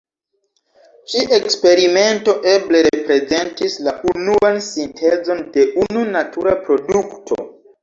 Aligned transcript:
Ĉi-eksperimento 1.11 2.33
eble 2.53 2.81
reprezentis 2.87 3.77
la 3.89 3.95
unuan 4.15 4.59
sintezon 4.71 5.45
de 5.59 5.69
unu 5.85 6.09
natura 6.19 6.59
produkto. 6.67 7.43